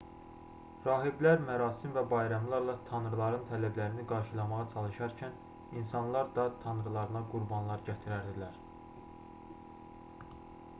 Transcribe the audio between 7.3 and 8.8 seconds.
qurbanlar gətirərdilər